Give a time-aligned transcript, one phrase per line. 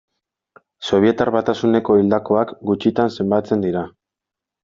[0.87, 3.87] Sobietar Batasuneko hildakoak gutxitan zenbatzen dira.